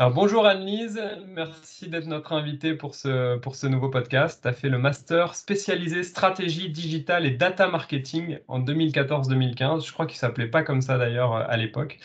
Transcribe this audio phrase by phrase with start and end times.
[0.00, 4.40] Alors bonjour Anne-Lise, merci d'être notre invitée pour ce, pour ce nouveau podcast.
[4.40, 9.84] Tu as fait le master spécialisé stratégie digitale et data marketing en 2014-2015.
[9.84, 11.98] Je crois qu'il ne s'appelait pas comme ça d'ailleurs à l'époque.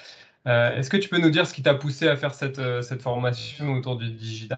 [0.48, 2.82] Euh, est-ce que tu peux nous dire ce qui t'a poussé à faire cette, euh,
[2.82, 4.58] cette formation autour du digital?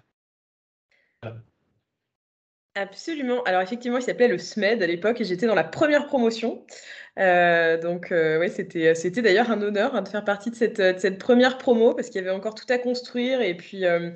[2.76, 3.42] Absolument.
[3.44, 6.62] Alors effectivement, il s'appelait le SMED à l'époque et j'étais dans la première promotion.
[7.18, 10.78] Euh, donc euh, ouais, c'était c'était d'ailleurs un honneur hein, de faire partie de cette,
[10.78, 14.10] de cette première promo parce qu'il y avait encore tout à construire et puis euh,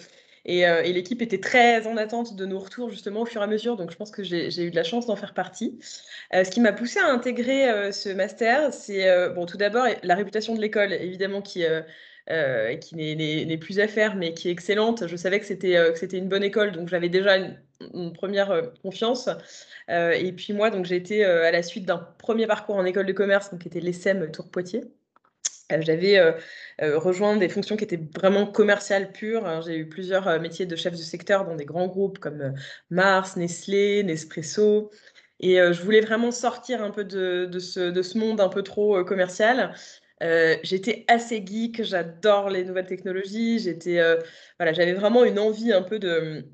[0.45, 3.77] et l'équipe était très en attente de nos retours justement au fur et à mesure.
[3.77, 5.79] Donc je pense que j'ai eu de la chance d'en faire partie.
[6.33, 10.61] ce qui m'a poussé à intégrer ce master, c'est bon tout d'abord la réputation de
[10.61, 11.65] l'école évidemment qui
[12.31, 15.09] euh, qui n'est plus à faire, mais qui est excellente.
[15.09, 19.29] Je savais que c'était euh, une bonne école, donc j'avais déjà une, première euh, confiance.
[19.89, 23.13] et puis moi, donc j'ai été à la suite d'un premier parcours en école de
[23.13, 24.85] commerce, donc qui était l'ESSEM Tour Poitiers.
[25.81, 26.21] J'avais
[26.81, 29.47] rejoint des fonctions qui étaient vraiment commerciales pures.
[29.47, 29.61] Hein.
[29.67, 32.55] J'ai eu plusieurs métiers de chef de secteur dans des grands groupes comme
[32.91, 34.91] Mars, Nestlé, Nespresso.
[35.41, 39.75] Et je voulais vraiment sortir un peu de, ce, monde un peu trop commercial.
[40.23, 43.59] Euh, j'étais assez geek, j'adore les nouvelles technologies.
[43.61, 44.17] J'étais, euh,
[44.59, 46.45] voilà, j'avais vraiment une envie un peu de,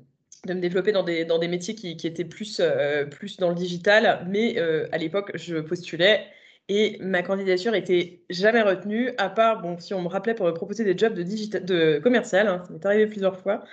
[0.45, 3.49] de me développer dans des, dans des métiers qui, qui étaient plus, euh, plus dans
[3.49, 4.25] le digital.
[4.29, 4.57] Mais
[4.91, 6.27] à l'époque, je postulais
[6.69, 10.51] et ma candidature était jamais retenue, à part, bon, si on me rappelait pour me
[10.53, 13.63] proposer des jobs de, digital, de commercial, hein, ça m'est arrivé plusieurs fois.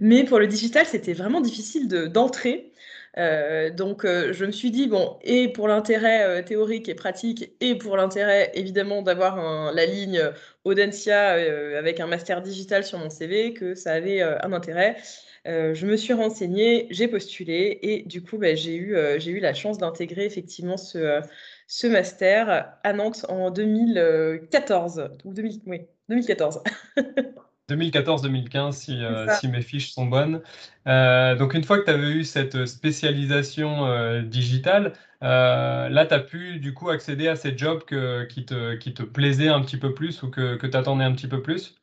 [0.00, 2.72] Mais pour le digital, c'était vraiment difficile d'entrer.
[3.18, 7.50] Euh, donc, euh, je me suis dit, bon, et pour l'intérêt euh, théorique et pratique,
[7.60, 10.22] et pour l'intérêt évidemment d'avoir la ligne
[10.64, 11.30] Audencia
[11.78, 14.96] avec un master digital sur mon CV, que ça avait un intérêt.
[15.44, 20.24] je me suis renseignée, j'ai postulé, et du coup, bah, j'ai eu, la chance d'intégrer
[20.24, 21.20] effectivement ce,
[21.68, 26.62] ce master à Nantes en 2014, ou 2000, oui, 2014.
[27.68, 30.42] 2014-2015, si, euh, si, mes fiches sont bonnes.
[30.86, 36.20] Euh, donc, une fois que tu avais eu cette spécialisation euh, digitale, là, tu as
[36.20, 39.78] pu du coup accéder à ces jobs que, qui, te, qui te plaisaient un petit
[39.78, 41.74] peu plus ou que, que tu attendais un petit peu plus?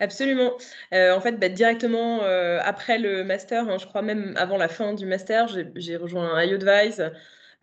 [0.00, 0.52] Absolument.
[0.92, 2.22] en fait, bah, directement
[2.62, 7.12] après le master, hein, je crois même avant la fin du master, j'ai rejoint iAdvise.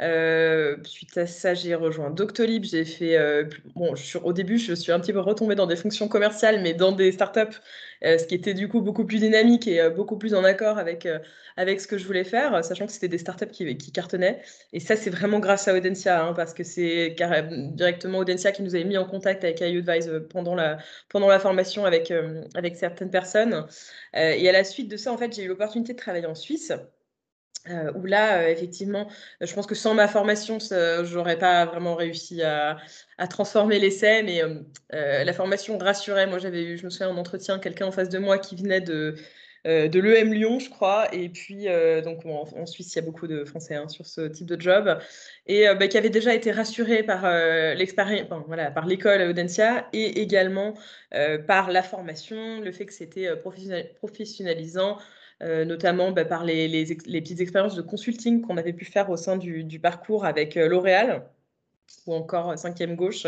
[0.02, 2.64] Euh, suite à ça, j'ai rejoint Doctolib.
[2.64, 3.46] J'ai fait, euh,
[3.76, 6.92] bon, au début, je suis un petit peu retombée dans des fonctions commerciales, mais dans
[6.92, 7.60] des startups,
[8.04, 11.08] euh, ce qui était du coup beaucoup plus dynamique et beaucoup plus en accord avec,
[11.56, 14.42] avec ce que je voulais faire, sachant que c'était des startups qui, cartonnaient.
[14.74, 17.16] Et ça, c'est vraiment grâce à Audencia, hein, parce que c'est
[17.74, 20.78] directement Audencia qui nous avait mis en contact avec iAdvise pendant la,
[21.10, 22.12] pendant la formation avec,
[22.56, 23.68] avec certaines personnes.
[24.16, 26.74] et à la suite de ça, en fait, j'ai eu l'opportunité de travailler en Suisse.
[27.70, 29.08] Euh, où là, euh, effectivement,
[29.42, 32.78] euh, je pense que sans ma formation, je n'aurais pas vraiment réussi à,
[33.30, 34.42] transformer l'essai, mais
[34.92, 36.28] la formation rassurait.
[36.28, 38.82] Moi, j'avais eu, je me souviens, en entretien, quelqu'un en face de moi qui venait
[38.82, 39.16] de,
[39.66, 41.68] de l'EM Lyon, je crois, et puis,
[42.04, 44.98] donc en, Suisse, il y a beaucoup de Français hein, sur ce type de job,
[45.46, 47.30] et bah, qui avait déjà été rassuré par
[47.76, 50.74] l'expérience, voilà, par l'école Audencia, et également
[51.46, 53.30] par la formation, le fait que c'était
[54.00, 54.98] professionnalisant,
[55.42, 59.38] euh, notamment bah, par les, petites expériences de consulting qu'on avait pu faire au sein
[59.38, 61.28] du, parcours avec euh, L'Oréal
[62.06, 63.26] ou encore Cinquième Gauche.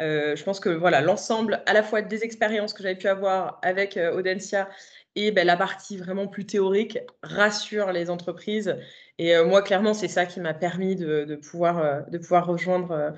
[0.00, 3.58] Euh, je pense que voilà l'ensemble à la fois des expériences que j'avais pu avoir
[3.62, 4.68] avec Audencia
[5.16, 8.76] et bah, la partie vraiment plus théorique rassure les entreprises.
[9.18, 12.06] Et moi, clairement, c'est ça qui m'a permis de, pouvoir,
[12.46, 13.12] rejoindre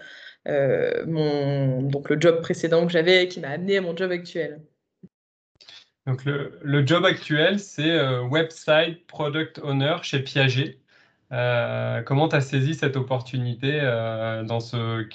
[0.47, 4.63] donc le job précédent que j'avais, qui m'a amené à mon job actuel.
[6.07, 10.79] Donc le, job actuel, c'est euh, Website Product Owner chez Piaget.
[11.31, 15.07] Euh, comment tu as saisi cette opportunité euh, dans, ce,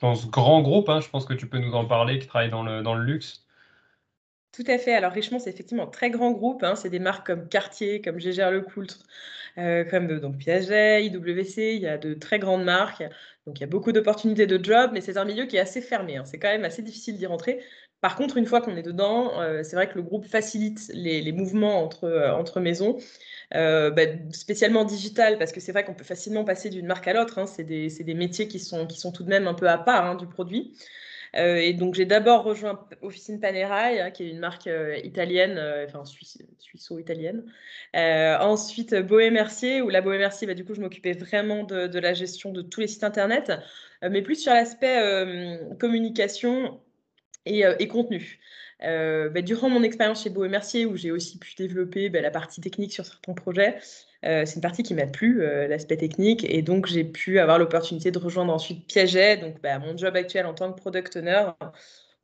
[0.00, 2.50] dans ce grand groupe hein, Je pense que tu peux nous en parler, qui travaille
[2.50, 3.46] dans le, dans le luxe.
[4.52, 4.94] Tout à fait.
[4.94, 6.62] Alors Richemont, c'est effectivement un très grand groupe.
[6.64, 6.74] Hein.
[6.74, 8.98] C'est des marques comme Cartier, comme Gégère Lecoultre,
[9.56, 11.76] comme donc Piaget, IWC.
[11.76, 13.02] Il y a de très grandes marques.
[13.46, 15.80] Donc il y a beaucoup d'opportunités de job, mais c'est un milieu qui est assez
[15.80, 16.16] fermé.
[16.16, 16.24] Hein.
[16.24, 17.60] C'est quand même assez difficile d'y rentrer.
[18.02, 21.30] Par contre, une fois qu'on est dedans, euh, c'est vrai que le groupe facilite les,
[21.30, 22.98] mouvements entre, euh, maisons.
[23.54, 24.02] Euh, bah,
[24.32, 27.38] spécialement digital, parce que c'est vrai qu'on peut facilement passer d'une marque à l'autre.
[27.38, 27.46] Hein.
[27.46, 30.74] c'est des, métiers qui sont, tout de même un peu à part hein, du produit.
[31.34, 34.68] et donc, j'ai d'abord rejoint Officine Panerai, hein, qui est une marque
[35.04, 37.44] italienne, enfin suisse-italienne.
[37.94, 42.14] ensuite, Boé Mercier, où la Boé Mercier, bah, du coup, je m'occupais vraiment de, la
[42.14, 43.52] gestion de tous les sites internet,
[44.02, 44.98] mais plus sur l'aspect
[45.78, 46.80] communication
[47.48, 48.38] euh, et, contenu.
[48.82, 52.30] Euh, bah, durant mon expérience chez Beau Mercier, où j'ai aussi pu développer bah, la
[52.30, 53.78] partie technique sur certains projets,
[54.24, 58.10] euh, c'est une partie qui m'a plu, l'aspect technique, et donc j'ai pu avoir l'opportunité
[58.10, 61.46] de rejoindre ensuite Piaget, donc bah, mon job actuel en tant que product owner,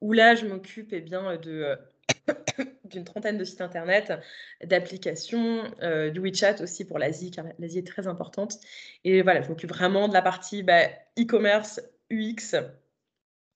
[0.00, 1.36] où là je m'occupe eh bien
[2.84, 4.12] d'une trentaine de sites internet,
[4.64, 5.64] d'applications,
[6.12, 8.54] du WeChat aussi pour l'Asie, car l'Asie est très importante.
[9.04, 11.80] Et voilà, je m'occupe vraiment de la partie e-commerce,
[12.10, 12.54] UX,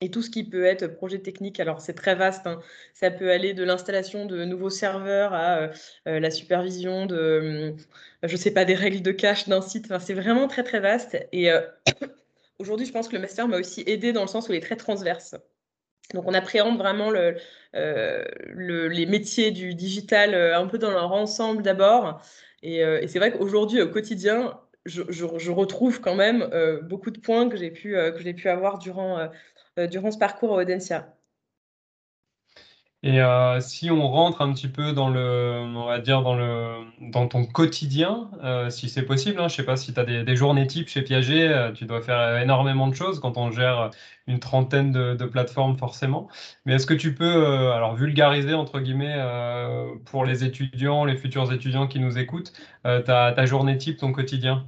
[0.02, 1.60] et tout ce qui peut être projet technique.
[1.60, 2.46] Alors, c'est très vaste.
[2.48, 2.60] Hein.
[2.92, 5.68] Ça peut aller de l'installation de nouveaux serveurs à euh,
[6.08, 7.74] euh, la supervision de,
[8.24, 9.84] je je sais pas, des règles de cache d'un site.
[9.86, 11.16] Enfin, c'est vraiment très, très vaste.
[11.30, 11.60] Et euh,
[12.58, 14.60] aujourd'hui, je pense que le master m'a aussi aidé dans le sens où il est
[14.60, 15.36] très transverse.
[16.14, 17.36] Donc, on appréhende vraiment le,
[18.88, 22.20] les métiers du digital un peu dans leur ensemble d'abord.
[22.64, 26.50] Et, c'est vrai qu'aujourd'hui, au quotidien, je, je, retrouve quand même
[26.82, 29.28] beaucoup de points que j'ai pu, que pu avoir durant, euh,
[29.90, 31.14] durant ce parcours à Audencia.
[33.04, 36.84] Et euh, si on rentre un petit peu dans le, on va dire dans le,
[37.00, 40.04] dans ton quotidien, euh, si c'est possible, hein, je ne sais pas si tu as
[40.04, 43.90] des, journées types chez Piaget, tu dois faire énormément de choses quand on gère
[44.28, 46.28] une trentaine de, plateformes forcément.
[46.64, 49.18] Mais est-ce que tu peux alors vulgariser entre guillemets
[50.04, 52.52] pour les étudiants, les futurs étudiants qui nous écoutent,
[52.84, 54.64] ta journée type, ton quotidien?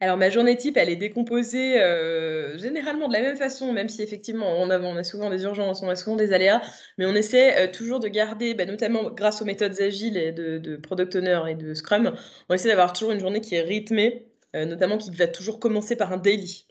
[0.00, 4.00] Alors, ma journée type, elle est décomposée euh, généralement de la même façon, même si
[4.00, 6.62] effectivement, on a, on a souvent des urgences, on a souvent des aléas,
[6.98, 10.76] mais on essaie euh, toujours de garder, bah, notamment grâce aux méthodes agiles et de,
[10.76, 12.14] Product Owner et de Scrum,
[12.48, 15.96] on essaie d'avoir toujours une journée qui est rythmée, euh, notamment qui va toujours commencer
[15.96, 16.66] par un daily.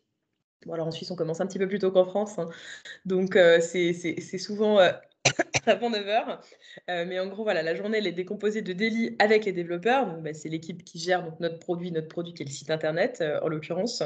[0.66, 2.50] Bon, alors en Suisse, on commence un petit peu plus tôt qu'en France, hein.
[3.06, 4.80] donc c'est souvent
[5.66, 6.40] avant 9h.
[6.90, 10.08] Euh, mais en gros, voilà, la journée, elle est décomposée de daily avec les développeurs.
[10.08, 12.72] Donc, bah, c'est l'équipe qui gère donc, notre produit, notre produit qui est le site
[12.72, 14.04] internet, euh, en l'occurrence.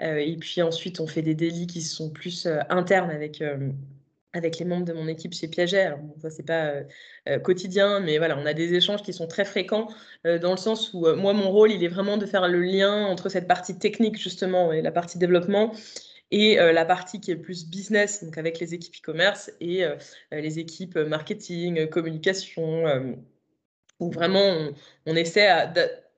[0.00, 3.42] Euh, et puis ensuite, on fait des délits qui sont plus internes avec,
[4.34, 5.80] avec les membres de mon équipe chez Piaget.
[5.80, 6.72] Alors, ça, c'est pas
[7.42, 9.88] quotidien, mais voilà, on a des échanges qui sont très fréquents
[10.24, 13.30] dans le sens où moi, mon rôle, il est vraiment de faire le lien entre
[13.30, 15.72] cette partie technique, justement, et la partie développement
[16.30, 19.96] et euh, la partie qui est plus business, donc avec les équipes e-commerce et euh,
[20.32, 23.16] les équipes marketing, communication,
[24.00, 24.72] où vraiment
[25.06, 25.72] on, essaie à,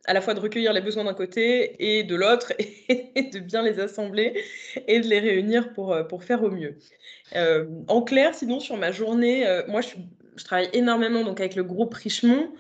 [0.09, 2.53] la fois de recueillir les besoins d'un côté et de l'autre,
[2.89, 4.43] et de bien les assembler
[4.87, 6.79] et de les réunir pour, euh, pour faire au mieux.
[7.35, 9.91] en clair, sinon, sur ma journée, moi, je,
[10.37, 12.51] je, travaille énormément donc, avec le groupe Richemont.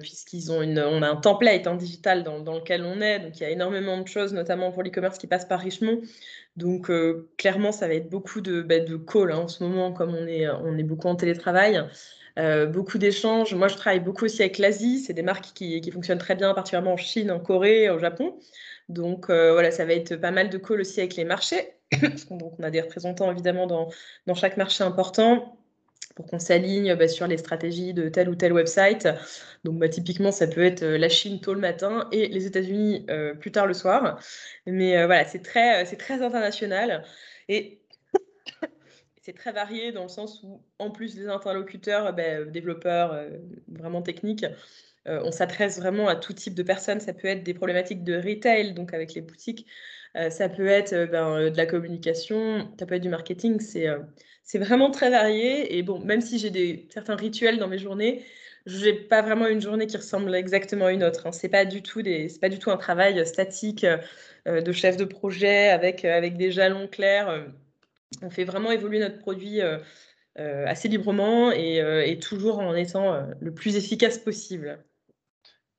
[0.00, 3.42] Puisqu'ils ont une, on a un template hein, digital dans, lequel on est, donc il
[3.42, 6.00] y a énormément de choses, notamment pour l'e-commerce qui passe par Richemont.
[6.56, 10.14] Donc euh, clairement, ça va être beaucoup de, bah, calls hein, en ce moment, comme
[10.14, 11.84] on est, on est beaucoup en télétravail.
[12.38, 13.54] Euh, beaucoup d'échanges.
[13.54, 15.00] Moi, je travaille beaucoup aussi avec l'Asie.
[15.00, 18.38] C'est des marques qui, fonctionnent très bien, particulièrement en Chine, en Corée, au Japon.
[18.88, 21.72] Donc euh, voilà, ça va être pas mal de calls aussi avec les marchés.
[22.30, 23.88] Donc on a des représentants évidemment dans,
[24.26, 25.58] dans chaque marché important
[26.16, 29.06] pour qu'on s'aligne bah, sur les stratégies de tel ou tel website.
[29.62, 33.06] Donc bah, typiquement, ça peut être euh, la Chine tôt le matin et les États-Unis
[33.10, 34.18] euh, plus tard le soir.
[34.66, 37.04] Mais euh, voilà, c'est très, c'est très international
[37.48, 37.80] et
[39.22, 43.22] c'est très varié dans le sens où, en plus des interlocuteurs, bah, développeurs
[43.68, 44.46] vraiment techniques,
[45.08, 46.98] on s'adresse vraiment à tout type de personnes.
[46.98, 49.64] Ça peut être des problématiques de retail, donc avec les boutiques.
[50.30, 53.60] ça peut être ben, de la communication, ça peut être du marketing.
[53.60, 53.86] C'est
[54.46, 55.76] c'est vraiment très varié.
[55.76, 58.24] Et bon, même si j'ai des, certains rituels dans mes journées,
[58.64, 61.26] je n'ai pas vraiment une journée qui ressemble exactement à une autre.
[61.26, 61.32] Hein.
[61.32, 62.02] Ce n'est pas, du tout
[62.40, 63.84] pas du tout un travail statique
[64.46, 67.44] euh, de chef de projet avec, euh, avec des jalons clairs.
[68.22, 69.78] On fait vraiment évoluer notre produit euh,
[70.36, 74.78] assez librement et, toujours en étant le plus efficace possible.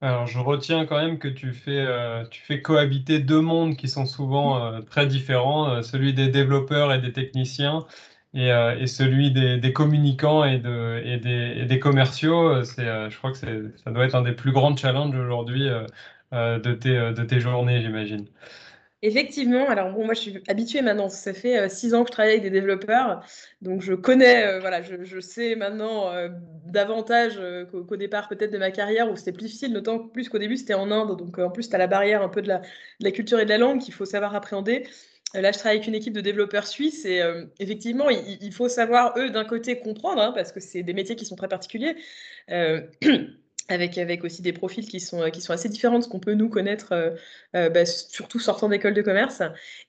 [0.02, 1.86] Alors, je retiens quand même que tu fais,
[2.30, 7.14] tu fais cohabiter deux mondes qui sont souvent très différents, celui des développeurs et des
[7.14, 7.88] techniciens
[8.36, 13.32] euh, et, celui des, communicants et, de, et, des, commerciaux, euh, c'est, euh, je crois
[13.32, 15.68] que ça doit être un des plus grands challenges aujourd'hui
[16.32, 18.26] de, tes, journées, j'imagine.
[19.04, 22.32] Effectivement, alors bon, moi je suis habituée maintenant, ça fait six ans que je travaille
[22.32, 23.24] avec des développeurs,
[23.62, 26.12] donc je connais, voilà, je, sais maintenant
[26.66, 27.40] davantage
[27.72, 30.74] qu'au, départ peut-être de ma carrière où c'était plus difficile, d'autant plus qu'au début c'était
[30.74, 33.46] en Inde, donc en plus tu as la barrière un peu de la culture et
[33.46, 34.88] de la langue qu'il faut savoir appréhender.
[35.38, 38.70] Euh, là, je travaille avec une équipe de développeurs suisses et euh, effectivement, il, faut
[38.70, 41.96] savoir, eux, d'un côté, comprendre, hein, parce que c'est des métiers qui sont très particuliers,
[42.50, 42.82] euh,
[43.70, 46.50] avec, aussi des profils qui sont, qui sont assez différents de ce qu'on peut nous
[46.50, 47.16] connaître,
[47.54, 49.42] bah, surtout sortant d'école de commerce.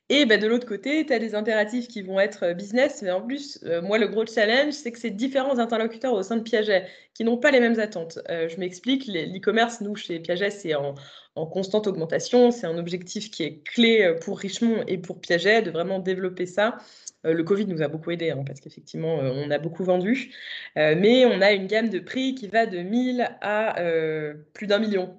[0.09, 3.21] Et bah, de l'autre côté, tu as des impératifs qui vont être business, mais en
[3.21, 7.25] plus, moi, le gros challenge, c'est que c'est différents interlocuteurs au sein de Piaget qui
[7.25, 8.19] n'ont pas les mêmes attentes.
[8.29, 10.95] je m'explique, l'e-commerce, nous, chez Piaget, c'est en,
[11.39, 12.51] en constante augmentation.
[12.51, 16.47] C'est un objectif qui est clé euh, pour Richemont et pour Piaget de vraiment développer
[16.47, 16.79] ça.
[17.27, 20.35] Euh, le Covid nous a beaucoup aidé hein, parce qu'effectivement, euh, on a beaucoup vendu.
[20.77, 23.77] mais on a une gamme de prix qui va de 1000 à
[24.55, 25.19] plus d'un million.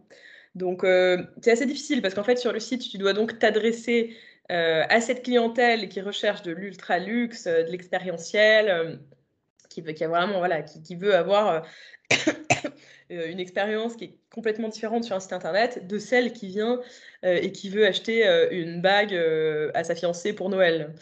[0.56, 0.82] Donc,
[1.42, 4.16] c'est assez difficile parce qu'en fait, sur le site, tu dois donc t'adresser
[4.50, 9.00] à cette clientèle qui recherche de l'ultra luxe, de l'expérientiel
[9.70, 11.60] qui, a vraiment, voilà, qui, qui veut avoir euh,
[13.10, 16.80] une expérience qui est complètement différente sur un site internet de celle qui vient
[17.24, 19.14] euh, et qui veut acheter euh, une bague
[19.74, 20.94] à sa fiancée pour Noël.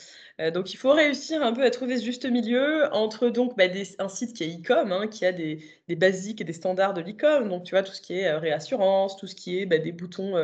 [0.54, 3.66] donc il faut réussir un peu à trouver ce juste milieu entre donc bah,
[4.00, 5.60] un site qui est e-com, hein, qui a des,
[5.90, 9.28] basiques et des standards de l'e-com, donc tu vois tout ce qui est réassurance, tout
[9.28, 10.36] ce qui est bah, des boutons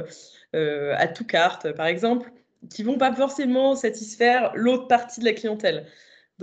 [0.53, 2.31] à tout carte par exemple,
[2.69, 5.85] qui vont pas forcément satisfaire l'autre partie de la clientèle.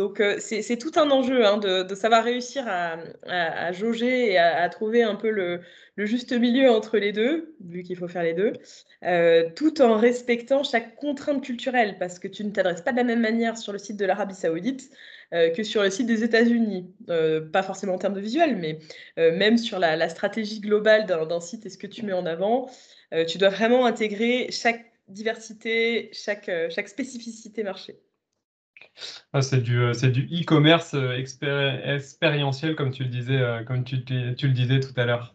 [0.00, 5.02] Donc, euh, c'est tout un enjeu hein, de, savoir réussir à, jauger et à, trouver
[5.02, 5.60] un peu le,
[5.98, 8.54] juste milieu entre les deux, vu qu'il faut faire les deux,
[9.04, 13.04] euh, tout en respectant chaque contrainte culturelle, parce que tu ne t'adresses pas de la
[13.04, 14.90] même manière sur le site de l'Arabie saoudite
[15.34, 16.94] euh, que sur le site des États-Unis.
[17.52, 18.78] pas forcément en termes de visuel, mais
[19.18, 22.70] même sur la, stratégie globale d'un site et ce que tu mets en avant,
[23.28, 28.00] tu dois vraiment intégrer chaque diversité, chaque spécificité marché.
[29.32, 33.84] Ah, c'est du, euh, c'est du e-commerce euh, expérientiel, comme tu le disais, euh, comme
[33.84, 35.34] tu, tu, le disais tout à l'heure.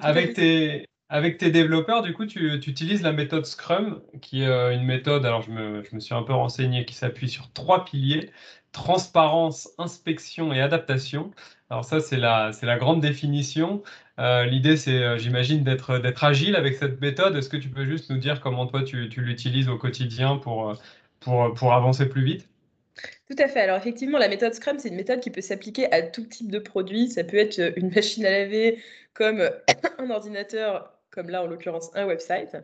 [0.00, 4.74] avec, tes, avec tes développeurs, du coup, tu, tu, utilises la méthode Scrum, qui est
[4.74, 7.84] une méthode, alors je me, je me suis un peu renseigné, qui s'appuie sur trois
[7.84, 8.30] piliers,
[8.72, 11.30] transparence, inspection et adaptation.
[11.70, 13.82] Alors ça, c'est la, grande définition.
[14.18, 17.34] l'idée, c'est, j'imagine, d'être, d'être agile avec cette méthode.
[17.36, 20.76] Est-ce que tu peux juste nous dire comment toi, tu, tu l'utilises au quotidien pour,
[21.24, 22.48] pour, avancer plus vite
[23.28, 23.60] tout à fait.
[23.60, 26.58] Alors effectivement, la méthode Scrum, c'est une méthode qui peut s'appliquer à tout type de
[26.58, 27.08] produit.
[27.08, 28.78] Ça peut être une machine à laver
[29.14, 29.50] comme
[29.98, 32.54] un ordinateur, comme là en l'occurrence un website.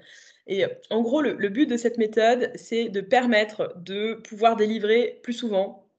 [0.46, 5.32] Et en gros, le but de cette méthode, c'est de permettre de pouvoir délivrer plus
[5.32, 5.89] souvent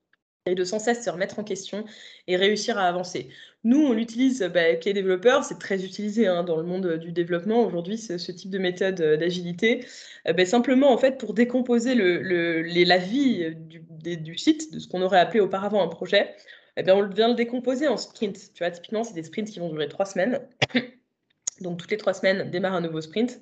[0.48, 1.86] et de sans cesse se remettre en question
[2.28, 3.30] et réussir à avancer.
[3.64, 7.12] Nous, on l'utilise bah, avec les développeurs, c'est très utilisé hein, dans le monde du
[7.12, 9.86] développement aujourd'hui, ce, type de méthode euh, d'agilité,
[10.28, 15.20] euh, bah, simplement en fait pour décomposer la vie du, site, de ce qu'on aurait
[15.20, 16.36] appelé auparavant un projet,
[16.78, 18.54] eh bien, on vient le décomposer en sprints.
[18.54, 20.42] Tu vois, typiquement, c'est des sprints qui vont durer trois semaines.
[21.62, 23.42] Donc, toutes les trois semaines, démarre un nouveau sprint.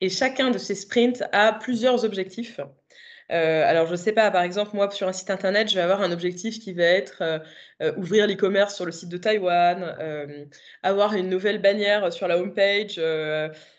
[0.00, 2.60] Et chacun de ces sprints a plusieurs objectifs.
[3.30, 5.82] Euh, alors, je ne sais pas, par exemple, moi, sur un site internet, je vais
[5.82, 7.38] avoir un objectif qui va être euh,
[7.82, 9.94] euh, ouvrir l'e-commerce sur le site de Taïwan,
[10.82, 12.98] avoir une nouvelle bannière sur la homepage,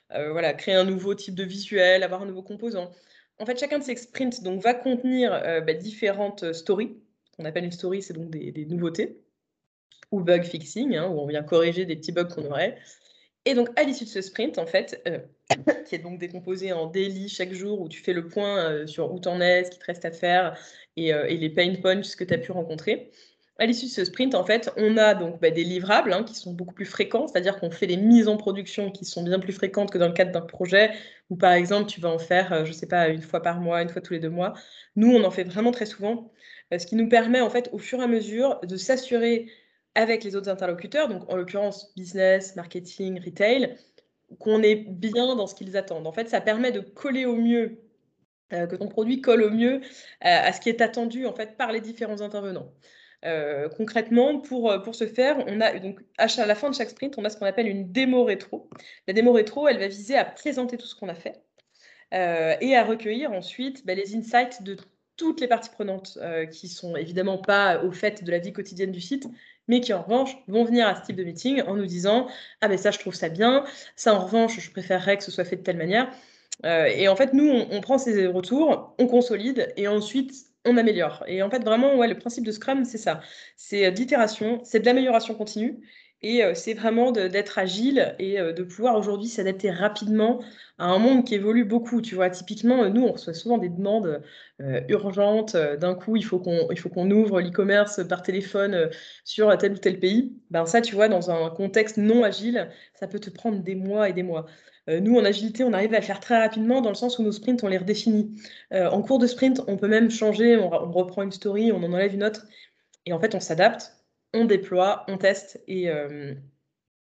[0.10, 2.92] voilà, créer un nouveau type de visuel, avoir un nouveau composant.
[3.40, 5.32] En fait, chacun de ces sprints donc, va contenir
[5.66, 6.98] bah, différentes stories.
[7.38, 9.24] On appelle une story, c'est donc des, nouveautés
[10.12, 12.78] ou bug fixing, hein, où on vient corriger des petits bugs qu'on aurait.
[13.50, 15.18] Et donc, à l'issue de ce sprint, en fait, euh,
[15.88, 19.12] qui est donc décomposé en daily chaque jour, où tu fais le point euh, sur
[19.12, 20.56] où t'en es, ce qui te reste à faire,
[20.96, 23.10] et, euh, les pain points que tu as pu rencontrer.
[23.58, 26.36] À l'issue de ce sprint, en fait, on a donc bah, des livrables hein, qui
[26.36, 29.52] sont beaucoup plus fréquents, c'est-à-dire qu'on fait des mises en production qui sont bien plus
[29.52, 30.92] fréquentes que dans le cadre d'un projet,
[31.32, 33.82] où par exemple, tu vas en faire, je ne sais pas, une fois par mois,
[33.82, 34.54] une fois tous les deux mois.
[34.96, 36.32] Nous, on en fait vraiment très souvent,
[36.72, 39.48] ce qui nous permet, en fait, au fur et à mesure, de s'assurer
[40.00, 43.76] avec les autres interlocuteurs, donc en l'occurrence business, marketing, retail,
[44.40, 46.08] qu'on est bien dans ce qu'ils attendent.
[46.08, 47.82] En fait, ça permet de coller au mieux,
[48.54, 49.80] euh, que ton produit colle au mieux euh,
[50.22, 52.72] à ce qui est attendu en fait par les différents intervenants.
[53.26, 57.18] Euh, concrètement, pour, pour ce faire, on a donc à, la fin de chaque sprint,
[57.18, 58.70] on a ce qu'on appelle une démo rétro.
[59.06, 61.42] La démo rétro, elle va viser à présenter tout ce qu'on a fait
[62.12, 64.78] et à recueillir ensuite bah, les insights de
[65.20, 66.18] toutes les parties prenantes
[66.52, 69.28] qui sont évidemment pas au fait de la vie quotidienne du site,
[69.68, 72.28] mais qui en revanche vont venir à ce type de meeting en nous disant
[72.62, 73.64] Ah ben ça, je trouve ça bien,
[73.96, 76.10] ça en revanche, je préférerais que ce soit fait de telle manière.
[76.66, 80.34] Euh, et en fait, nous, on, prend ces retours, on consolide et ensuite
[80.66, 81.24] on améliore.
[81.28, 83.22] Et en fait, vraiment, ouais, le principe de Scrum, c'est ça.
[83.56, 85.80] C'est euh, d'itération, c'est de l'amélioration continue.
[86.22, 90.42] Et euh, c'est vraiment d'être agile et de pouvoir aujourd'hui s'adapter rapidement
[90.80, 92.02] à un monde qui évolue beaucoup.
[92.02, 94.22] Tu vois, typiquement, nous, on reçoit souvent des demandes
[94.62, 95.56] euh, urgentes.
[95.56, 98.88] Euh, d'un coup, il faut qu'on ouvre l'e-commerce par téléphone euh,
[99.24, 100.34] sur tel ou tel pays.
[100.50, 104.10] Ben ça, tu vois, dans un contexte non agile, ça peut te prendre des mois
[104.10, 104.46] et des mois.
[104.88, 107.32] nous, en agilité, on arrive à le faire très rapidement dans le sens où nos
[107.32, 108.36] sprints, on les redéfinit.
[108.72, 111.94] en cours de sprint, on peut même changer, on, on, reprend une story, on en
[111.94, 112.46] enlève une autre.
[113.06, 113.99] Et en fait, on s'adapte,
[114.34, 115.90] on déploie, on teste et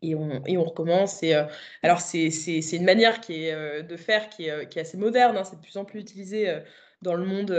[0.02, 1.24] et on, et on, recommence.
[1.24, 1.44] Et, euh,
[1.84, 2.30] alors, c'est
[2.72, 5.38] une manière qui est, euh, de faire qui est, qui est assez moderne.
[5.38, 5.44] Hein.
[5.44, 6.60] c'est de plus en plus utilisé euh,
[7.02, 7.52] dans, le monde,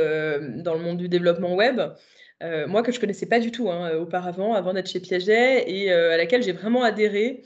[0.62, 1.80] dans le monde du développement web.
[2.68, 5.92] moi, que je ne connaissais pas du tout hein, auparavant, avant d'être chez Piaget, et
[5.92, 7.42] à laquelle j'ai vraiment adhéré.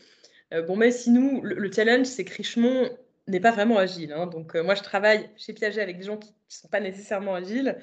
[0.66, 2.90] bon, mais si nous, le, challenge, c'est que Richemont
[3.26, 4.12] n'est pas vraiment agile.
[4.12, 4.26] Hein.
[4.26, 7.76] donc, moi, je travaille chez Piaget avec des gens qui ne sont pas nécessairement agiles,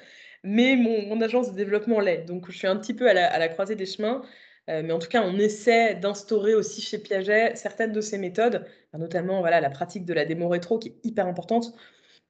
[0.44, 2.24] mais mon, agence de développement l'est.
[2.24, 4.22] Donc, je suis un petit peu à la, croisée des chemins.
[4.70, 8.64] Euh, mais en tout cas, on essaie d'instaurer aussi chez Piaget certaines de ces méthodes,
[8.96, 11.74] notamment voilà, la pratique de la démo rétro qui est hyper importante.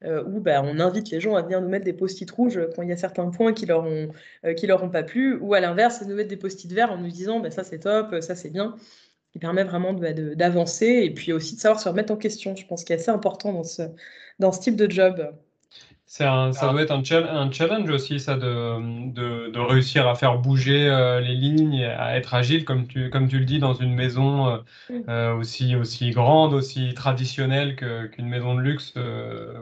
[0.04, 2.88] où bah, on invite les gens à venir nous mettre des post-it rouges quand il
[2.90, 4.08] y a certains points qui leur ont,
[4.56, 7.08] qui leur ont pas plu, ou à l'inverse, nous mettre des post-it verts en nous
[7.10, 8.76] disant bah, ça c'est top, ça c'est bien,
[9.34, 12.54] qui permet vraiment d'avancer et puis aussi de savoir se remettre en question.
[12.54, 13.82] Je pense qu'il est assez important dans ce,
[14.38, 15.34] dans ce type de job.
[16.20, 20.38] Un, ça doit être un, un, challenge aussi, ça, de, de, de, réussir à faire
[20.38, 23.92] bouger euh, les lignes, à être agile, comme tu, comme tu le dis, dans une
[23.92, 24.58] maison euh,
[25.08, 28.94] euh, aussi, aussi grande, aussi traditionnelle qu'une maison de luxe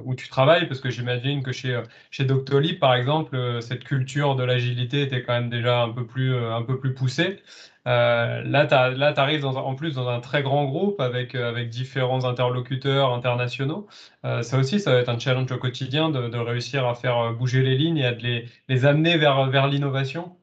[0.05, 1.81] où tu travailles, parce que j'imagine que chez,
[2.11, 6.37] chez Doctolib, par exemple, cette culture de l'agilité était quand même déjà un peu plus,
[6.37, 7.41] un peu plus poussée.
[7.89, 13.13] Euh, là, tu arrives en plus dans un très grand groupe avec, euh, différents interlocuteurs
[13.13, 13.89] internationaux.
[14.25, 17.63] Euh, ça aussi, ça va être un challenge au quotidien de, réussir à faire bouger
[17.63, 20.37] les lignes et à les, amener vers, l'innovation.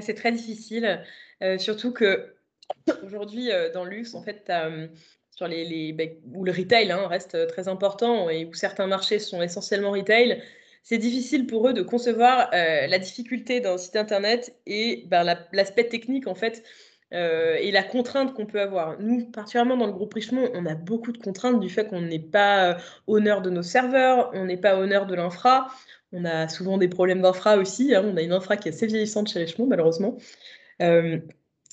[0.00, 1.02] c'est très difficile,
[1.58, 2.34] surtout que
[3.04, 4.50] aujourd'hui, dans le luxe, en fait,
[5.30, 9.18] sur les, les ben, où le retail hein, reste très important et où certains marchés
[9.18, 10.42] sont essentiellement retail,
[10.84, 15.88] c'est difficile pour eux de concevoir euh, la difficulté d'un site internet et ben, l'aspect
[15.88, 16.62] technique en fait
[17.14, 19.00] euh, et la contrainte qu'on peut avoir.
[19.00, 22.18] Nous, particulièrement dans le groupe Richemont, on a beaucoup de contraintes du fait qu'on n'est
[22.18, 25.68] pas euh, honneur de nos serveurs, on n'est pas honneur de l'infra.
[26.12, 27.94] On a souvent des problèmes d'infra aussi.
[27.94, 28.02] Hein.
[28.04, 30.18] On a une infra qui est assez vieillissante chez Richemont, malheureusement.
[30.80, 31.22] et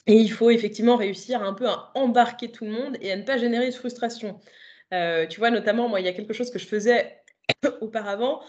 [0.07, 3.37] il faut effectivement réussir un peu à embarquer tout le monde et à ne pas
[3.37, 4.39] générer de frustration.
[5.29, 7.21] tu vois, notamment, moi, il y a quelque chose que je faisais
[7.81, 8.41] auparavant.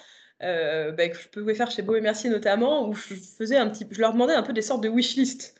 [0.42, 3.68] Euh, bah, que je pouvais faire chez Beau et Mercier notamment, où je faisais un
[3.68, 5.54] petit, je leur demandais un peu des sortes de wishlist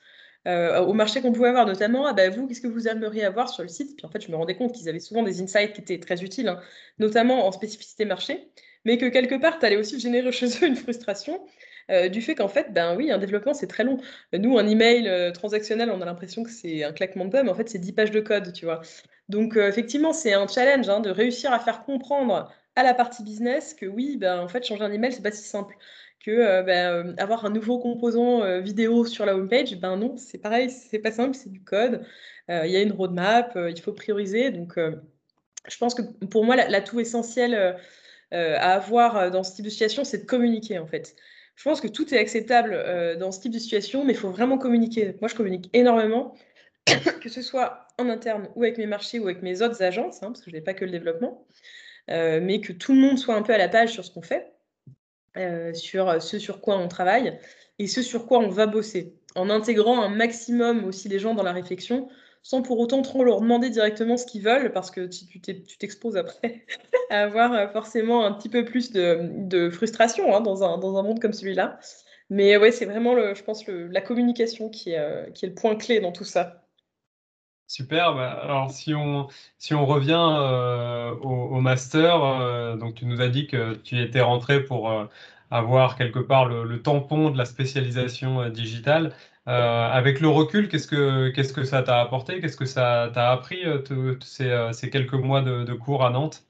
[0.49, 3.49] euh, au marché qu'on pouvait avoir, notamment, ah bah, vous, qu'est-ce que vous aimeriez avoir
[3.49, 3.97] sur le site?
[3.97, 6.23] Puis en fait, je me rendais compte qu'ils avaient souvent des insights qui étaient très
[6.25, 6.61] utiles, hein,
[6.99, 8.49] notamment en spécificité marché,
[8.85, 11.41] mais que quelque part, tu allais aussi générer chez eux une frustration.
[11.91, 13.99] Euh, du fait qu'en fait, ben oui, un développement, c'est très long.
[14.33, 17.69] Nous, un email transactionnel, on a l'impression que c'est un claquement de doigts, en fait,
[17.69, 18.83] c'est 10 pages de code, tu vois.
[19.29, 23.75] Donc, effectivement, c'est un challenge hein, de réussir à faire comprendre à la partie business
[23.75, 25.77] que oui, ben, en fait, changer un email, c'est pas si simple.
[26.25, 30.16] Que euh, ben, euh, avoir un nouveau composant euh, vidéo sur la homepage, ben non,
[30.16, 32.05] c'est pareil, c'est pas simple, c'est du code.
[32.49, 34.51] Il y a une roadmap, il faut prioriser.
[34.51, 37.79] Donc, je pense que pour moi, l'atout essentiel
[38.33, 41.16] à avoir dans ce type de situation, c'est de communiquer en fait.
[41.57, 44.59] Je pense que tout est acceptable dans ce type de situation, mais il faut vraiment
[44.59, 45.16] communiquer.
[45.20, 46.35] Moi, je communique énormément,
[47.23, 50.27] que ce soit en interne ou avec mes marchés ou avec mes autres agences, hein,
[50.27, 51.46] parce que je n'ai pas que le développement.
[52.11, 54.23] Euh, mais que tout le monde soit un peu à la page sur ce qu'on
[54.23, 54.53] fait,
[55.37, 57.38] euh, sur ce sur quoi on travaille
[57.79, 61.43] et ce sur quoi on va bosser, en intégrant un maximum aussi les gens dans
[61.43, 62.09] la réflexion,
[62.43, 65.41] sans pour autant trop leur demander directement ce qu'ils veulent, parce que tu
[65.79, 66.67] t'exposes après
[67.11, 71.03] à avoir euh, forcément un petit peu plus de, frustration hein, dans, un, dans, un,
[71.03, 71.79] monde comme celui-là.
[72.31, 76.01] Mais ouais, c'est vraiment, je pense, la communication qui est, qui est le point clé
[76.01, 76.62] dans tout ça.
[77.72, 78.14] Super.
[78.14, 83.28] Bah, alors, si on, si on revient euh, au, master, euh, donc tu nous as
[83.28, 85.06] dit que tu étais rentré pour euh,
[85.50, 89.14] avoir quelque part le, tampon de la spécialisation digitale.
[89.46, 92.40] avec le recul, qu'est-ce que, que ça t'a apporté?
[92.40, 93.62] Qu'est-ce que ça t'a appris
[94.20, 96.44] ces, ces, quelques mois de, cours à Nantes?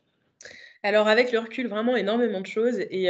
[0.83, 2.79] Alors, avec le recul, vraiment énormément de choses.
[2.91, 3.09] Et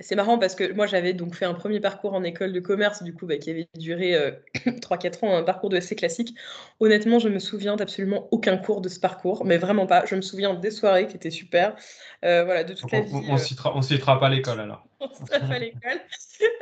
[0.00, 3.02] c'est marrant parce que moi, j'avais donc fait un premier parcours en école de commerce,
[3.02, 4.14] du coup, bah, qui avait duré
[4.64, 6.34] 3-4 euh, ans, un parcours de assez classique.
[6.80, 10.04] Honnêtement, je me souviens d'absolument aucun cours de ce parcours, mais vraiment pas.
[10.06, 11.76] Je me souviens des soirées qui étaient super.
[12.24, 13.12] Euh, voilà, de toute la vie.
[13.28, 14.86] On ne citera, pas l'école alors.
[15.00, 16.00] on ne citera pas l'école.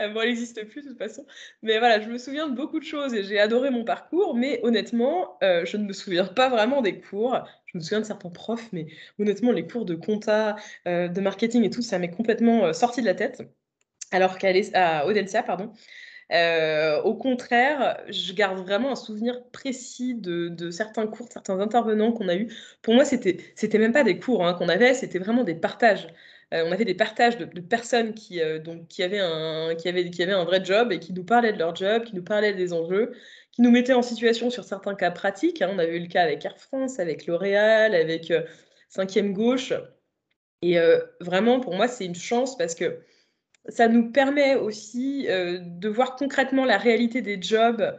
[0.01, 1.25] Euh, bon, elle n'existe plus de toute façon.
[1.63, 4.59] Mais voilà, je me souviens de beaucoup de choses et j'ai adoré mon parcours, mais
[4.65, 7.45] honnêtement, je ne me souviens pas vraiment des cours
[7.79, 8.87] me souviens de certains profs, mais
[9.19, 13.01] honnêtement, les cours de compta, euh, de marketing et tout, ça m'est complètement euh, sorti
[13.01, 13.43] de la tête.
[14.13, 14.53] Alors qu'à
[15.07, 15.73] Audencia, pardon.
[16.33, 22.13] Euh, au contraire, je garde vraiment un souvenir précis de, certains cours, de certains intervenants
[22.13, 22.55] qu'on a eus.
[22.83, 26.09] Pour moi, c'était c'était même pas des cours hein, qu'on avait, c'était vraiment des partages.
[26.53, 30.33] on avait des partages de, personnes qui, donc, qui, avaient un, qui, avaient, qui avaient
[30.33, 33.13] un vrai job et qui nous parlaient de leur job, qui nous parlaient des enjeux,
[33.53, 35.63] qui nous mettait en situation sur certains cas pratiques.
[35.63, 35.71] Hein.
[35.73, 38.33] On avait eu le cas avec Air France, avec L'Oréal, avec
[38.95, 39.73] 5e euh, Gauche.
[40.63, 43.01] Et euh, vraiment, pour moi, c'est une chance parce que
[43.69, 47.97] ça nous permet aussi euh, de voir concrètement la réalité des jobs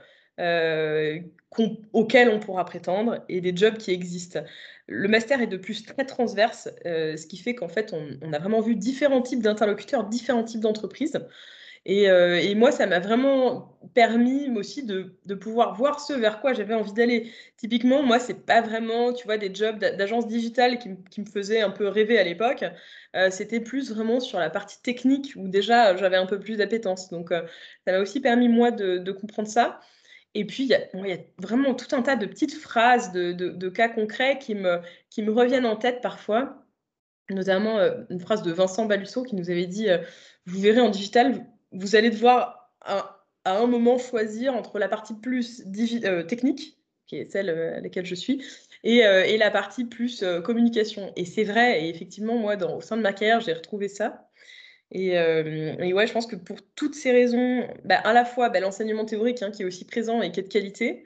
[1.92, 4.42] auxquels on pourra prétendre et des jobs qui existent.
[4.88, 8.62] Le master est de plus très transverse, ce qui fait qu'en fait, on, a vraiment
[8.62, 11.20] vu différents types d'interlocuteurs, différents types d'entreprises.
[11.88, 16.74] Euh, et, moi, ça m'a vraiment permis aussi de, pouvoir voir ce vers quoi j'avais
[16.74, 17.32] envie d'aller.
[17.58, 20.90] Typiquement, moi, c'est pas vraiment, tu vois, des jobs d'agence digitale qui,
[21.22, 22.66] me faisaient un peu rêver à l'époque.
[23.16, 27.10] Euh, c'était plus vraiment sur la partie technique où déjà j'avais un peu plus d'appétence.
[27.10, 27.44] Donc, euh,
[27.86, 29.80] ça m'a aussi permis, moi, de, comprendre ça.
[30.36, 30.74] Et puis, il y,
[31.14, 34.82] a vraiment tout un tas de petites phrases, de, cas concrets qui me,
[35.32, 36.66] reviennent en tête parfois.
[37.30, 39.88] notamment une phrase de Vincent Balusso qui nous avait dit
[40.46, 45.64] Vous verrez en digital, vous allez devoir à, un moment choisir entre la partie plus
[46.28, 46.78] technique,
[47.08, 48.46] qui est celle à laquelle je suis,
[48.84, 49.02] et,
[49.38, 51.12] la partie plus communication.
[51.16, 54.30] Et c'est vrai, et effectivement, moi, au sein de ma carrière, j'ai retrouvé ça.
[54.92, 59.06] Et, ouais, je pense que pour toutes ces raisons, bah, à la fois bah, l'enseignement
[59.06, 61.06] théorique hein, qui est aussi présent et qui est de qualité,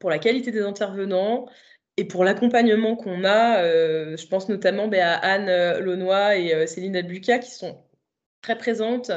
[0.00, 1.46] pour la qualité des intervenants
[1.96, 3.62] et pour l'accompagnement qu'on a,
[4.16, 7.82] je pense notamment bah, à Anne Launois et Céline Albuca qui sont
[8.42, 9.10] très présentes,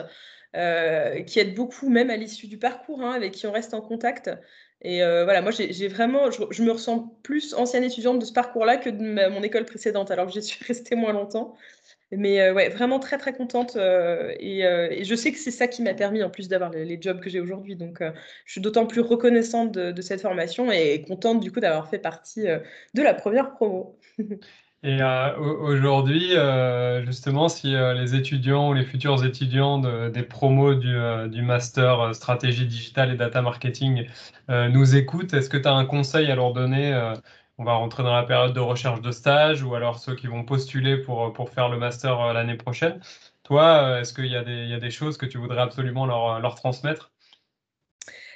[1.25, 4.29] qui aident beaucoup même à l'issue du parcours, hein, avec qui on reste en contact.
[4.81, 8.89] Et voilà, moi j'ai vraiment, je, me ressens plus ancienne étudiante de ce parcours-là que
[8.89, 11.55] de mon école précédente, alors que j'y suis restée moins longtemps.
[12.11, 15.67] Mais euh, ouais, vraiment très très contente euh, euh, et, je sais que c'est ça
[15.67, 17.75] qui m'a permis en plus d'avoir les, jobs que j'ai aujourd'hui.
[17.75, 21.99] Donc je suis d'autant plus reconnaissante de, cette formation et contente du coup d'avoir fait
[21.99, 23.99] partie de la première promo.
[24.87, 26.33] et aujourd'hui,
[27.05, 33.15] justement, si les étudiants ou les futurs étudiants des promos du, master stratégie digitale et
[33.15, 34.07] data marketing
[34.49, 36.93] nous écoutent, est-ce que tu as un conseil à leur donner
[37.57, 40.43] on va rentrer dans la période de recherche de stage ou alors ceux qui vont
[40.43, 43.01] postuler pour, pour faire le master euh, l'année prochaine?
[43.43, 46.55] Toi, euh, est-ce qu'il y, y, a des choses que tu voudrais absolument leur, leur
[46.55, 47.11] transmettre?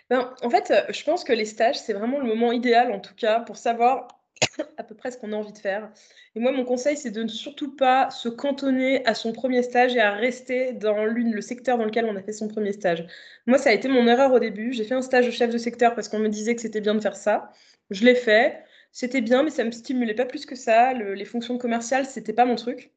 [0.10, 3.00] Ben, En fait, euh, je pense que les stages, c'est vraiment le moment idéal, en
[3.00, 4.08] tout cas, pour savoir
[4.78, 5.92] à peu près ce qu'on a envie de faire.
[6.36, 9.96] Et moi, mon conseil, c'est de ne surtout pas se cantonner à son premier stage
[9.96, 13.06] et à rester dans le secteur dans lequel on a fait son premier stage.
[13.46, 14.74] Moi, ça a été mon erreur au début.
[14.74, 16.96] J'ai fait un stage de chef de secteur parce qu'on me disait que c'était bien
[16.96, 17.52] de faire ça.
[17.90, 18.64] Je l'ai fait.
[18.92, 20.94] C'était bien, mais ça me stimulait pas plus que ça.
[20.94, 22.92] les fonctions commerciales, c'était pas mon truc.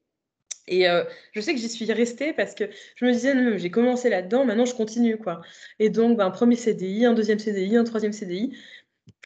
[0.66, 2.64] Et euh, je sais que j'y suis restée parce que
[2.96, 5.42] je me disais, j'ai commencé là-dedans, maintenant je continue, quoi.
[5.78, 8.56] Et donc, ben, un premier CDI, un deuxième CDI, un troisième CDI,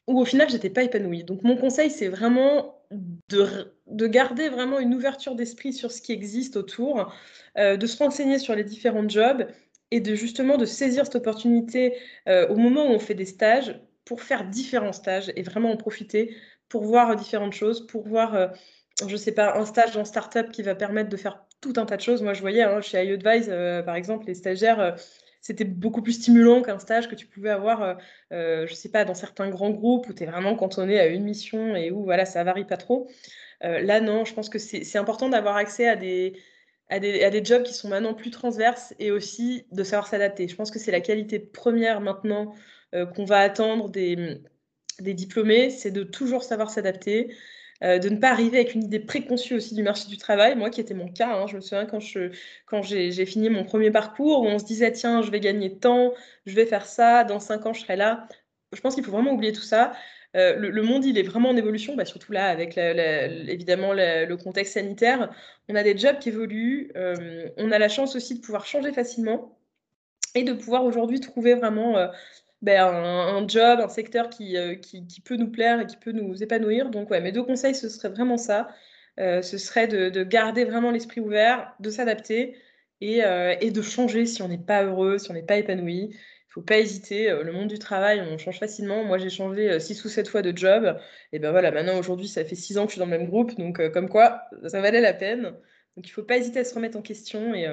[0.09, 1.23] où au final, j'étais pas épanouie.
[1.23, 2.83] Donc, mon conseil, c'est vraiment
[3.29, 7.15] de, de, garder vraiment une ouverture d'esprit sur ce qui existe autour,
[7.59, 9.47] euh, de se renseigner sur les différents jobs
[9.91, 11.97] et de justement de saisir cette opportunité
[12.29, 15.77] euh, au moment où on fait des stages pour faire différents stages et vraiment en
[15.77, 16.35] profiter
[16.71, 18.49] pour voir différentes choses, pour voir, euh,
[19.07, 21.97] je sais pas, un stage en start-up qui va permettre de faire tout un tas
[21.97, 22.23] de choses.
[22.23, 24.97] Moi, je voyais hein, chez iAdvise, euh, par exemple, les stagiaires,
[25.41, 27.99] c'était beaucoup plus stimulant qu'un stage que tu pouvais avoir,
[28.31, 31.25] je ne sais pas, dans certains grands groupes où tu es vraiment cantonné à une
[31.25, 33.09] mission et où voilà, ça varie pas trop.
[33.63, 36.35] là, non, je pense que c'est important d'avoir accès à des,
[36.89, 40.49] à des, à des, jobs qui sont maintenant plus transverses et aussi de savoir s'adapter.
[40.49, 42.55] Je pense que c'est la qualité première maintenant
[42.93, 44.43] qu'on va attendre des
[45.01, 47.35] des diplômés, c'est de toujours savoir s'adapter,
[47.85, 50.57] euh, de ne pas arriver avec une idée préconçue aussi du marché du travail.
[50.57, 52.33] Moi, qui était mon cas, hein, je me souviens quand, je,
[52.67, 56.13] quand j'ai fini mon premier parcours, où on se disait, tiens, je vais gagner tant,
[56.47, 58.27] je vais faire ça, dans cinq ans, je serai là.
[58.73, 59.93] Je pense qu'il faut vraiment oublier tout ça.
[60.37, 64.75] Euh, le, monde, il est vraiment en évolution, bah, surtout là, avec évidemment le contexte
[64.75, 65.31] sanitaire.
[65.69, 68.93] On a des jobs qui évoluent, euh, on a la chance aussi de pouvoir changer
[68.93, 69.59] facilement
[70.35, 71.97] et de pouvoir aujourd'hui trouver vraiment
[72.63, 76.43] ben, un, job, un secteur euh, qui, qui, peut nous plaire et qui peut nous
[76.43, 76.91] épanouir.
[76.91, 78.69] Donc, ouais, mes deux conseils, ce serait vraiment ça.
[79.21, 82.57] Euh, ce serait de, garder vraiment l'esprit ouvert, de s'adapter
[83.01, 86.11] et, euh, et, de changer si on n'est pas heureux, si on n'est pas épanoui.
[86.11, 87.29] Il ne faut pas hésiter.
[87.31, 89.05] Le monde du travail, on change facilement.
[89.05, 90.99] Moi, j'ai changé six ou sept fois de job.
[91.33, 93.29] Et ben voilà, maintenant, aujourd'hui, ça fait six ans que je suis dans le même
[93.29, 93.57] groupe.
[93.59, 95.43] Donc, comme quoi, ça valait la peine.
[95.97, 97.67] Donc, il ne faut pas hésiter à se remettre en question et,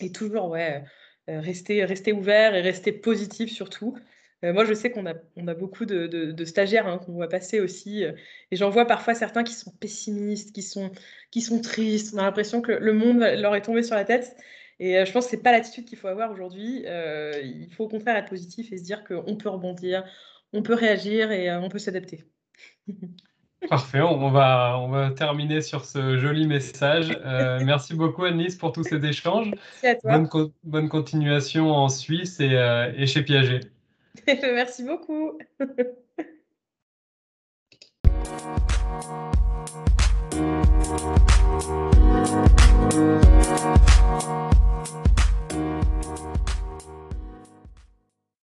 [0.00, 0.84] et toujours, ouais
[1.28, 3.96] rester, rester ouvert et rester positif surtout.
[4.44, 5.14] Euh, moi, je sais qu'on a,
[5.54, 8.04] beaucoup de, stagiaires hein, qu'on voit passer aussi.
[8.04, 8.12] Euh,
[8.50, 12.14] et j'en vois parfois certains qui sont pessimistes, qui sont tristes.
[12.14, 14.36] On a l'impression que le monde leur est tombé sur la tête.
[14.80, 16.84] Et je pense que ce n'est pas l'attitude qu'il faut avoir aujourd'hui.
[16.86, 20.04] il faut au contraire être positif et se dire qu'on peut rebondir,
[20.52, 22.24] on peut réagir et on peut s'adapter.
[23.68, 27.18] Parfait, on va, on va terminer sur ce joli message.
[27.24, 29.50] Euh, merci beaucoup Annelise pour tous ces échanges.
[29.82, 30.50] Merci à toi.
[30.62, 33.60] Bonne, continuation en Suisse et, euh, et chez Piaget.
[34.26, 35.38] merci beaucoup.